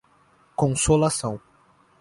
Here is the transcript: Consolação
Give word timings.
Consolação 0.57 1.39